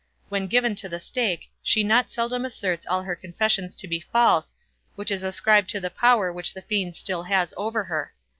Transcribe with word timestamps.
When 0.29 0.47
given 0.47 0.73
to 0.77 0.89
the 0.89 0.99
stake, 0.99 1.51
she 1.61 1.83
not 1.83 2.09
seldom 2.09 2.43
asserts 2.43 2.87
all 2.87 3.03
her 3.03 3.15
confessions 3.15 3.75
to 3.75 3.87
be 3.87 3.99
false, 3.99 4.55
which 4.95 5.11
is 5.11 5.21
ascribed 5.21 5.69
to 5.69 5.79
the 5.79 5.91
power 5.91 6.33
which 6.33 6.55
the 6.55 6.63
fiend 6.63 6.95
still 6.95 7.21
has 7.21 7.53
over 7.55 7.83
her. 7.83 8.11